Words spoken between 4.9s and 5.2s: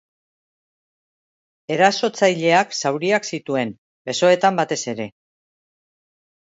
ere.